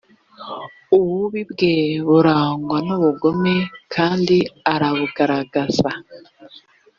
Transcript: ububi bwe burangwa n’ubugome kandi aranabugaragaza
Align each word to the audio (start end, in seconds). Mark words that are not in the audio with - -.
ububi 0.97 1.41
bwe 1.51 1.75
burangwa 2.07 2.77
n’ubugome 2.85 3.55
kandi 3.93 4.37
aranabugaragaza 4.73 5.91